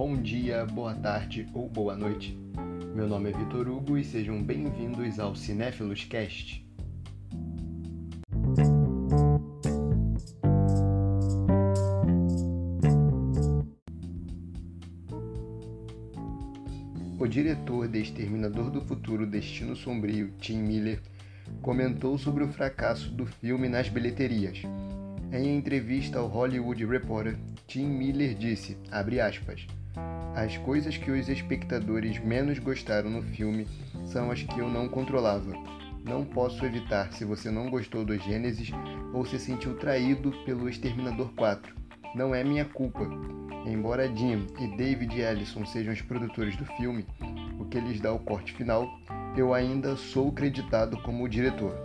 bom 0.00 0.16
dia, 0.16 0.64
boa 0.64 0.94
tarde 0.94 1.46
ou 1.52 1.68
boa 1.68 1.94
noite. 1.94 2.34
Meu 2.94 3.06
nome 3.06 3.28
é 3.28 3.36
Vitor 3.36 3.68
Hugo 3.68 3.98
e 3.98 4.02
sejam 4.02 4.42
bem-vindos 4.42 5.20
ao 5.20 5.36
Cinéfilos 5.36 6.06
Cast. 6.06 6.66
O 17.18 17.26
diretor 17.26 17.86
de 17.86 18.00
Exterminador 18.00 18.70
do 18.70 18.80
Futuro 18.80 19.26
Destino 19.26 19.76
Sombrio, 19.76 20.32
Tim 20.40 20.62
Miller, 20.62 21.02
comentou 21.60 22.16
sobre 22.16 22.42
o 22.42 22.48
fracasso 22.48 23.10
do 23.10 23.26
filme 23.26 23.68
nas 23.68 23.90
bilheterias. 23.90 24.62
Em 25.30 25.58
entrevista 25.58 26.18
ao 26.18 26.26
Hollywood 26.26 26.86
Reporter, 26.86 27.36
Tim 27.66 27.84
Miller 27.84 28.34
disse, 28.34 28.78
aspas, 28.90 29.66
as 30.40 30.56
coisas 30.56 30.96
que 30.96 31.10
os 31.10 31.28
espectadores 31.28 32.18
menos 32.18 32.58
gostaram 32.58 33.10
no 33.10 33.22
filme 33.22 33.68
são 34.06 34.30
as 34.30 34.42
que 34.42 34.58
eu 34.58 34.70
não 34.70 34.88
controlava. 34.88 35.52
Não 36.02 36.24
posso 36.24 36.64
evitar 36.64 37.12
se 37.12 37.26
você 37.26 37.50
não 37.50 37.68
gostou 37.68 38.06
do 38.06 38.16
Gênesis 38.16 38.70
ou 39.12 39.26
se 39.26 39.38
sentiu 39.38 39.76
traído 39.76 40.32
pelo 40.46 40.66
Exterminador 40.66 41.30
4. 41.36 41.74
Não 42.14 42.34
é 42.34 42.42
minha 42.42 42.64
culpa. 42.64 43.06
Embora 43.66 44.08
Jim 44.16 44.46
e 44.58 44.76
David 44.78 45.20
Ellison 45.20 45.66
sejam 45.66 45.92
os 45.92 46.00
produtores 46.00 46.56
do 46.56 46.64
filme, 46.64 47.04
o 47.58 47.66
que 47.66 47.78
lhes 47.78 48.00
dá 48.00 48.10
o 48.10 48.18
corte 48.18 48.54
final, 48.54 48.88
eu 49.36 49.52
ainda 49.52 49.94
sou 49.94 50.32
creditado 50.32 50.96
como 51.02 51.22
o 51.22 51.28
diretor. 51.28 51.76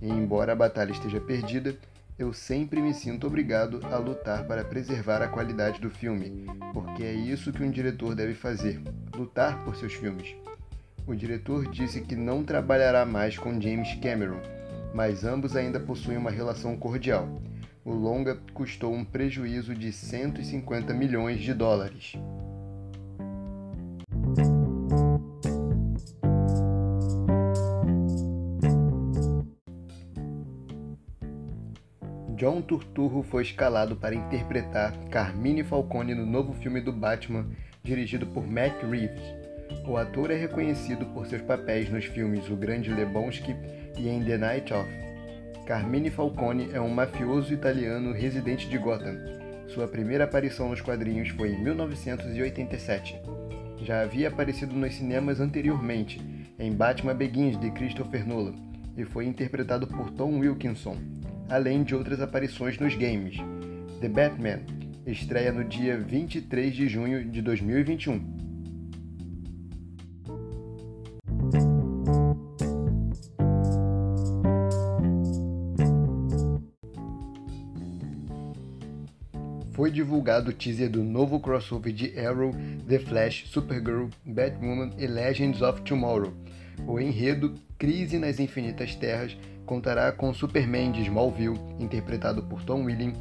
E 0.00 0.08
embora 0.08 0.52
a 0.52 0.56
batalha 0.56 0.92
esteja 0.92 1.20
perdida, 1.20 1.76
eu 2.20 2.34
sempre 2.34 2.82
me 2.82 2.92
sinto 2.92 3.26
obrigado 3.26 3.80
a 3.86 3.96
lutar 3.96 4.44
para 4.44 4.62
preservar 4.62 5.22
a 5.22 5.28
qualidade 5.28 5.80
do 5.80 5.88
filme, 5.88 6.44
porque 6.74 7.02
é 7.02 7.14
isso 7.14 7.50
que 7.50 7.62
um 7.62 7.70
diretor 7.70 8.14
deve 8.14 8.34
fazer: 8.34 8.78
lutar 9.16 9.64
por 9.64 9.74
seus 9.74 9.94
filmes. 9.94 10.36
O 11.06 11.14
diretor 11.14 11.66
disse 11.70 12.02
que 12.02 12.14
não 12.14 12.44
trabalhará 12.44 13.06
mais 13.06 13.38
com 13.38 13.58
James 13.58 13.94
Cameron, 14.02 14.38
mas 14.92 15.24
ambos 15.24 15.56
ainda 15.56 15.80
possuem 15.80 16.18
uma 16.18 16.30
relação 16.30 16.76
cordial. 16.76 17.26
O 17.82 17.94
longa 17.94 18.36
custou 18.52 18.92
um 18.92 19.02
prejuízo 19.02 19.74
de 19.74 19.90
150 19.90 20.92
milhões 20.92 21.40
de 21.40 21.54
dólares. 21.54 22.18
John 32.40 32.62
Turturro 32.62 33.22
foi 33.22 33.42
escalado 33.42 33.94
para 33.96 34.14
interpretar 34.14 34.96
Carmine 35.10 35.62
Falcone 35.62 36.14
no 36.14 36.24
novo 36.24 36.54
filme 36.54 36.80
do 36.80 36.90
Batman, 36.90 37.44
dirigido 37.82 38.26
por 38.28 38.46
Matt 38.46 38.82
Reeves. 38.82 39.20
O 39.86 39.98
ator 39.98 40.30
é 40.30 40.36
reconhecido 40.36 41.04
por 41.12 41.26
seus 41.26 41.42
papéis 41.42 41.90
nos 41.90 42.06
filmes 42.06 42.48
O 42.48 42.56
Grande 42.56 42.90
Lebowski 42.90 43.54
e 43.98 44.08
em 44.08 44.24
The 44.24 44.38
Night 44.38 44.72
Of. 44.72 44.88
Carmine 45.66 46.08
Falcone 46.08 46.70
é 46.72 46.80
um 46.80 46.88
mafioso 46.88 47.52
italiano 47.52 48.14
residente 48.14 48.70
de 48.70 48.78
Gotham. 48.78 49.18
Sua 49.68 49.86
primeira 49.86 50.24
aparição 50.24 50.70
nos 50.70 50.80
quadrinhos 50.80 51.28
foi 51.28 51.50
em 51.50 51.62
1987. 51.62 53.20
Já 53.82 54.00
havia 54.00 54.28
aparecido 54.28 54.74
nos 54.74 54.94
cinemas 54.94 55.40
anteriormente, 55.40 56.18
em 56.58 56.72
Batman 56.72 57.14
Begins 57.14 57.60
de 57.60 57.70
Christopher 57.72 58.26
Nolan, 58.26 58.54
e 58.96 59.04
foi 59.04 59.26
interpretado 59.26 59.86
por 59.86 60.10
Tom 60.10 60.38
Wilkinson, 60.38 60.96
além 61.50 61.82
de 61.82 61.94
outras 61.94 62.20
aparições 62.20 62.78
nos 62.78 62.94
games. 62.94 63.36
The 64.00 64.08
Batman 64.08 64.60
estreia 65.04 65.52
no 65.52 65.64
dia 65.64 65.98
23 65.98 66.74
de 66.74 66.88
junho 66.88 67.28
de 67.28 67.42
2021. 67.42 68.40
Foi 79.72 79.90
divulgado 79.90 80.50
o 80.50 80.52
teaser 80.52 80.90
do 80.90 81.02
novo 81.02 81.40
crossover 81.40 81.92
de 81.92 82.16
Arrow, 82.18 82.52
The 82.86 82.98
Flash, 82.98 83.46
Supergirl, 83.46 84.08
Batwoman 84.26 84.90
e 84.98 85.06
Legends 85.06 85.62
of 85.62 85.80
Tomorrow. 85.82 86.34
O 86.86 87.00
enredo 87.00 87.54
Crise 87.78 88.18
nas 88.18 88.38
Infinitas 88.38 88.94
Terras 88.94 89.36
contará 89.70 90.10
com 90.10 90.30
o 90.30 90.34
Superman 90.34 90.90
de 90.90 91.02
Smallville, 91.02 91.60
interpretado 91.78 92.42
por 92.42 92.60
Tom 92.64 92.86
Williams, 92.86 93.16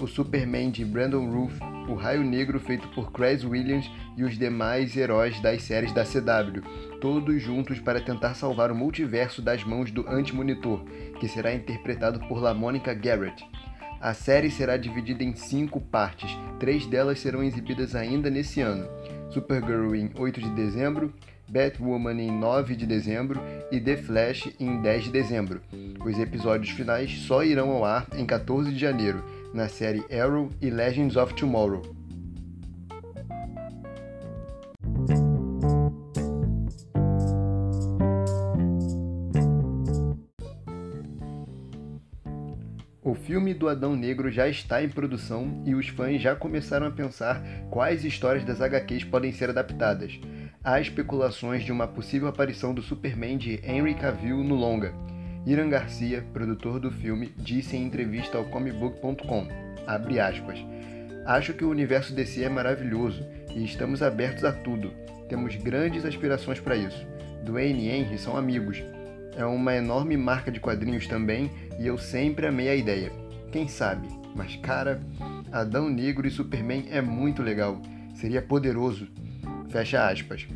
o 0.00 0.08
Superman 0.08 0.68
de 0.68 0.84
Brandon 0.84 1.30
Roof, 1.30 1.56
o 1.88 1.94
Raio 1.94 2.24
Negro 2.24 2.58
feito 2.58 2.88
por 2.88 3.12
Chris 3.12 3.44
Williams 3.44 3.88
e 4.16 4.24
os 4.24 4.36
demais 4.36 4.96
heróis 4.96 5.40
das 5.40 5.62
séries 5.62 5.92
da 5.92 6.02
CW, 6.02 6.60
todos 7.00 7.40
juntos 7.40 7.78
para 7.78 8.00
tentar 8.00 8.34
salvar 8.34 8.72
o 8.72 8.74
multiverso 8.74 9.40
das 9.40 9.62
mãos 9.62 9.92
do 9.92 10.04
Anti-Monitor, 10.08 10.82
que 11.20 11.28
será 11.28 11.54
interpretado 11.54 12.18
por 12.26 12.42
LaMonica 12.42 12.92
Garrett. 12.92 13.48
A 14.00 14.12
série 14.12 14.50
será 14.50 14.76
dividida 14.76 15.22
em 15.22 15.36
cinco 15.36 15.80
partes, 15.80 16.36
três 16.58 16.84
delas 16.84 17.20
serão 17.20 17.44
exibidas 17.44 17.94
ainda 17.94 18.28
nesse 18.28 18.60
ano. 18.60 18.88
Supergirl 19.30 19.94
em 19.94 20.10
8 20.18 20.40
de 20.40 20.50
dezembro, 20.50 21.14
Batwoman 21.52 22.18
em 22.18 22.30
9 22.32 22.74
de 22.74 22.86
dezembro 22.86 23.38
e 23.70 23.78
The 23.78 23.98
Flash 23.98 24.50
em 24.58 24.80
10 24.80 25.04
de 25.04 25.10
dezembro. 25.10 25.60
Os 26.02 26.18
episódios 26.18 26.70
finais 26.70 27.12
só 27.26 27.44
irão 27.44 27.70
ao 27.70 27.84
ar 27.84 28.06
em 28.16 28.24
14 28.24 28.72
de 28.72 28.78
janeiro, 28.78 29.22
na 29.52 29.68
série 29.68 30.02
Arrow 30.10 30.48
e 30.62 30.70
Legends 30.70 31.14
of 31.14 31.34
Tomorrow. 31.34 31.82
O 43.04 43.14
filme 43.14 43.52
do 43.52 43.68
Adão 43.68 43.94
Negro 43.94 44.30
já 44.30 44.48
está 44.48 44.82
em 44.82 44.88
produção 44.88 45.62
e 45.66 45.74
os 45.74 45.86
fãs 45.88 46.22
já 46.22 46.34
começaram 46.34 46.86
a 46.86 46.90
pensar 46.90 47.42
quais 47.70 48.06
histórias 48.06 48.42
das 48.42 48.62
HQs 48.62 49.04
podem 49.04 49.32
ser 49.32 49.50
adaptadas 49.50 50.18
há 50.64 50.80
especulações 50.80 51.64
de 51.64 51.72
uma 51.72 51.86
possível 51.88 52.28
aparição 52.28 52.72
do 52.72 52.82
Superman 52.82 53.36
de 53.36 53.60
Henry 53.64 53.94
Cavill 53.94 54.44
no 54.44 54.54
longa. 54.54 54.94
Iran 55.44 55.68
Garcia, 55.68 56.24
produtor 56.32 56.78
do 56.78 56.90
filme, 56.90 57.32
disse 57.36 57.76
em 57.76 57.84
entrevista 57.84 58.38
ao 58.38 58.44
comicbook.com, 58.44 59.48
aspas, 59.86 60.64
Acho 61.26 61.52
que 61.52 61.64
o 61.64 61.70
universo 61.70 62.14
DC 62.14 62.44
é 62.44 62.48
maravilhoso 62.48 63.24
e 63.54 63.64
estamos 63.64 64.02
abertos 64.02 64.44
a 64.44 64.52
tudo. 64.52 64.92
Temos 65.28 65.56
grandes 65.56 66.04
aspirações 66.04 66.60
para 66.60 66.76
isso. 66.76 67.06
Dwayne 67.44 67.86
e 67.86 67.90
Henry 67.90 68.18
são 68.18 68.36
amigos. 68.36 68.82
É 69.36 69.44
uma 69.44 69.74
enorme 69.74 70.16
marca 70.16 70.50
de 70.50 70.60
quadrinhos 70.60 71.06
também 71.08 71.50
e 71.78 71.86
eu 71.86 71.98
sempre 71.98 72.46
amei 72.46 72.68
a 72.68 72.74
ideia. 72.74 73.10
Quem 73.50 73.66
sabe? 73.66 74.08
Mas 74.34 74.56
cara, 74.56 75.00
Adão 75.50 75.88
Negro 75.88 76.26
e 76.26 76.30
Superman 76.30 76.86
é 76.90 77.00
muito 77.00 77.42
legal. 77.42 77.80
Seria 78.14 78.42
poderoso. 78.42 79.08
Fecha 79.72 80.06
aspas. 80.06 80.46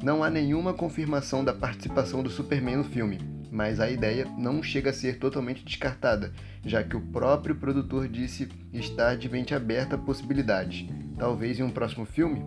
Não 0.00 0.22
há 0.22 0.30
nenhuma 0.30 0.72
confirmação 0.72 1.44
da 1.44 1.52
participação 1.52 2.22
do 2.22 2.30
Superman 2.30 2.76
no 2.76 2.84
filme, 2.84 3.18
mas 3.50 3.80
a 3.80 3.90
ideia 3.90 4.24
não 4.38 4.62
chega 4.62 4.90
a 4.90 4.92
ser 4.92 5.18
totalmente 5.18 5.64
descartada, 5.64 6.32
já 6.64 6.80
que 6.84 6.96
o 6.96 7.00
próprio 7.00 7.56
produtor 7.56 8.06
disse 8.06 8.48
estar 8.72 9.16
de 9.16 9.28
mente 9.28 9.56
aberta 9.56 9.96
a 9.96 9.98
possibilidades. 9.98 10.88
Talvez 11.18 11.58
em 11.58 11.64
um 11.64 11.70
próximo 11.70 12.06
filme? 12.06 12.46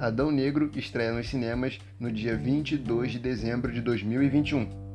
Adão 0.00 0.32
Negro 0.32 0.68
estreia 0.74 1.12
nos 1.12 1.28
cinemas 1.28 1.78
no 1.96 2.10
dia 2.10 2.36
22 2.36 3.12
de 3.12 3.20
dezembro 3.20 3.72
de 3.72 3.80
2021. 3.80 4.91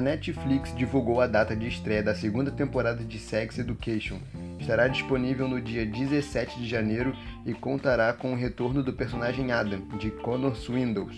A 0.00 0.02
Netflix 0.02 0.74
divulgou 0.74 1.20
a 1.20 1.26
data 1.26 1.54
de 1.54 1.68
estreia 1.68 2.02
da 2.02 2.14
segunda 2.14 2.50
temporada 2.50 3.04
de 3.04 3.18
Sex 3.18 3.58
Education. 3.58 4.18
Estará 4.58 4.88
disponível 4.88 5.46
no 5.46 5.60
dia 5.60 5.84
17 5.84 6.58
de 6.58 6.66
janeiro 6.66 7.14
e 7.44 7.52
contará 7.52 8.10
com 8.14 8.32
o 8.32 8.34
retorno 8.34 8.82
do 8.82 8.94
personagem 8.94 9.52
Adam, 9.52 9.86
de 9.98 10.10
Connor 10.10 10.56
Swindoll. 10.56 11.10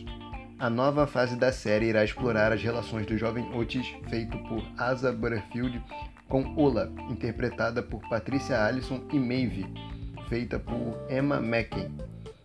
A 0.58 0.68
nova 0.68 1.06
fase 1.06 1.36
da 1.36 1.52
série 1.52 1.90
irá 1.90 2.02
explorar 2.02 2.50
as 2.50 2.60
relações 2.60 3.06
do 3.06 3.16
jovem 3.16 3.48
Otis, 3.56 3.86
feito 4.10 4.36
por 4.48 4.64
Asa 4.76 5.12
Butterfield, 5.12 5.80
com 6.28 6.52
Ola, 6.56 6.92
interpretada 7.08 7.84
por 7.84 8.00
Patricia 8.08 8.66
Allison, 8.66 9.06
e 9.12 9.16
Maeve, 9.16 9.64
feita 10.28 10.58
por 10.58 11.06
Emma 11.08 11.40
Mackey, 11.40 11.88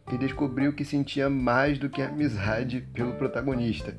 que 0.07 0.19
descobriu 0.19 0.72
que 0.72 0.86
sentia 0.86 1.31
mais 1.31 1.80
do 1.80 1.90
que 1.90 2.04
amizade 2.04 2.81
pelo 2.94 3.13
protagonista. 3.13 3.98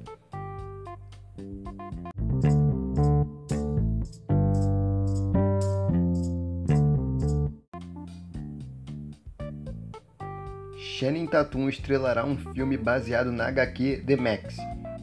Channing 10.80 11.26
Tatum 11.26 11.68
estrelará 11.68 12.24
um 12.24 12.36
filme 12.36 12.76
baseado 12.76 13.32
na 13.32 13.48
HQ 13.48 14.04
The 14.06 14.16
Max. 14.16 14.56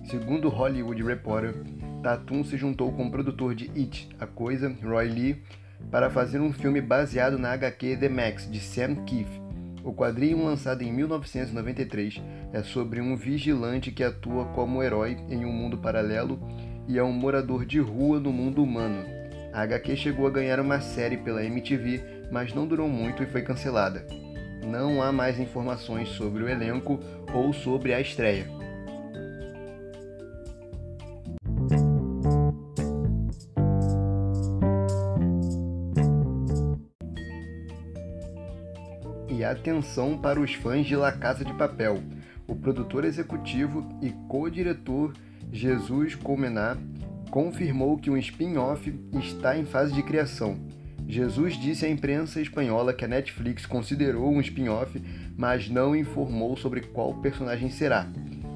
Segundo 0.10 0.48
Hollywood 0.48 1.04
Reporter, 1.04 1.54
Tatum 2.02 2.46
se 2.46 2.56
juntou 2.56 2.94
com 2.94 3.08
o 3.08 3.12
produtor 3.12 3.54
de 3.54 3.70
It, 3.76 4.08
A 4.18 4.26
Coisa, 4.26 4.74
Roy 4.82 5.10
Lee, 5.10 5.44
para 5.92 6.10
fazer 6.10 6.40
um 6.40 6.54
filme 6.54 6.80
baseado 6.80 7.38
na 7.38 7.52
HQ 7.52 7.98
The 7.98 8.08
Max, 8.08 8.50
de 8.50 8.62
Sam 8.62 9.04
Keefe. 9.04 9.42
O 9.84 9.94
quadrinho, 9.94 10.46
lançado 10.46 10.82
em 10.82 10.94
1993, 10.94 12.22
é 12.54 12.64
sobre 12.64 13.02
um 13.02 13.18
vigilante 13.18 13.92
que 13.92 14.04
atua 14.04 14.46
como 14.46 14.82
herói 14.82 15.18
em 15.30 15.44
um 15.44 15.52
mundo 15.52 15.78
paralelo 15.78 16.40
e 16.88 16.98
é 16.98 17.04
um 17.04 17.12
morador 17.12 17.66
de 17.66 17.82
rua 17.82 18.18
no 18.18 18.32
mundo 18.32 18.64
humano. 18.64 19.04
A 19.52 19.64
HQ 19.64 19.98
chegou 19.98 20.26
a 20.26 20.32
ganhar 20.32 20.58
uma 20.62 20.80
série 20.80 21.18
pela 21.18 21.44
MTV, 21.44 22.02
mas 22.32 22.54
não 22.54 22.66
durou 22.66 22.88
muito 22.88 23.22
e 23.22 23.26
foi 23.26 23.42
cancelada. 23.42 24.25
Não 24.66 25.02
há 25.02 25.12
mais 25.12 25.40
informações 25.40 26.10
sobre 26.10 26.44
o 26.44 26.50
elenco 26.50 27.00
ou 27.34 27.54
sobre 27.54 27.94
a 27.94 28.02
estreia. 28.02 28.48
E 39.30 39.44
atenção 39.44 40.18
para 40.18 40.40
os 40.40 40.54
fãs 40.56 40.88
de 40.88 40.96
La 40.96 41.12
Casa 41.12 41.46
de 41.46 41.54
Papel. 41.54 42.02
O 42.48 42.56
produtor 42.56 43.06
executivo 43.06 43.88
e 44.02 44.10
co-diretor 44.28 45.14
Jesus 45.52 46.16
Colmenar 46.16 46.78
confirmou 47.30 47.98
que 47.98 48.10
um 48.10 48.18
spin-off 48.18 48.94
está 49.14 49.58
em 49.58 49.66
fase 49.66 49.94
de 49.94 50.02
criação. 50.02 50.58
Jesus 51.08 51.58
disse 51.58 51.86
à 51.86 51.90
imprensa 51.90 52.42
espanhola 52.42 52.94
que 52.94 53.06
a 53.06 53.08
Netflix 53.08 53.66
considerou 53.66 54.32
um 54.32 54.42
spin-off, 54.42 55.02
mas 55.38 55.70
não 55.70 55.96
informou 55.96 56.58
sobre 56.58 56.82
qual 56.82 57.14
personagem 57.22 57.70
será. 57.70 58.08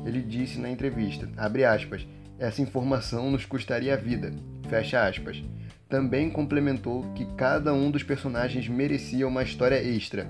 Ele 0.06 0.22
disse 0.22 0.60
na 0.60 0.70
entrevista, 0.70 1.30
aspas, 1.38 2.08
essa 2.38 2.62
informação 2.62 3.30
nos 3.30 3.46
custaria 3.46 3.94
a 3.94 3.98
vida, 3.98 4.34
fecha 4.70 5.06
aspas. 5.06 5.44
Também 5.88 6.30
complementou 6.30 7.04
que 7.14 7.26
cada 7.36 7.74
um 7.74 7.92
dos 7.92 8.04
personagens 8.04 8.68
merecia 8.68 9.28
uma 9.28 9.44
história 9.44 9.84
extra 9.84 10.28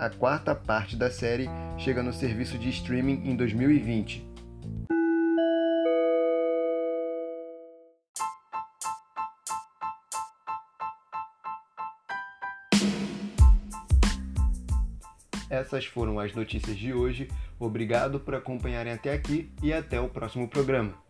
a 0.00 0.08
quarta 0.08 0.54
parte 0.54 0.96
da 0.96 1.10
série 1.10 1.46
chega 1.76 2.02
no 2.02 2.10
serviço 2.10 2.56
de 2.56 2.70
streaming 2.70 3.20
em 3.22 3.36
2020. 3.36 4.29
Essas 15.50 15.84
foram 15.84 16.20
as 16.20 16.32
notícias 16.32 16.76
de 16.76 16.94
hoje. 16.94 17.28
Obrigado 17.58 18.20
por 18.20 18.36
acompanharem 18.36 18.92
até 18.92 19.12
aqui 19.12 19.50
e 19.60 19.72
até 19.72 20.00
o 20.00 20.08
próximo 20.08 20.48
programa. 20.48 21.09